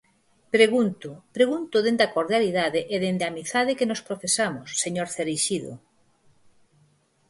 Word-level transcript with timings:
Pregunto, 0.55 1.09
pregunto 1.37 1.77
dende 1.85 2.03
a 2.05 2.13
cordialidade 2.15 2.79
e 2.93 2.95
dende 3.03 3.23
a 3.25 3.31
amizade 3.33 3.77
que 3.77 3.89
nos 3.91 4.03
profesamos, 4.07 4.67
señor 4.83 5.07
Cereixido. 5.15 5.71